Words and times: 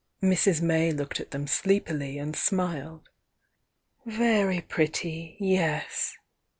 Mrs. 0.23 0.63
May 0.63 0.91
looked 0.91 1.19
at 1.19 1.29
them 1.29 1.45
sleepily 1.45 2.17
and 2.17 2.35
smiled. 2.35 3.07
"Very 4.03 4.59
pretty, 4.61 5.37
yes!" 5.39 6.17